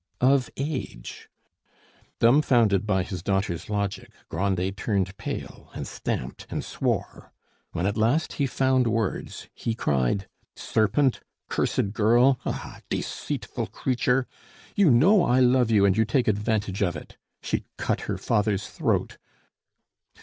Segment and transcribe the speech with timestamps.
[0.19, 1.29] "Of age."
[2.19, 7.31] Dumbfounded by his daughter's logic, Grandet turned pale and stamped and swore.
[7.73, 11.19] When at last he found words, he cried: "Serpent!
[11.49, 12.39] Cursed girl!
[12.47, 14.25] Ah, deceitful creature!
[14.75, 17.17] You know I love you, and you take advantage of it.
[17.43, 19.19] She'd cut her father's throat!